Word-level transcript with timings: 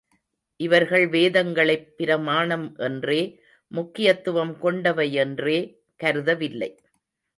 இவர்கள் 0.57 1.07
வேதங்களைப் 1.09 1.97
பிரமாணம் 1.97 2.75
என்றே, 2.77 3.41
முக்கியத்துவம் 3.67 4.57
கொண்டவையென்றே 4.61 5.77
கருதவில்லை. 6.03 6.77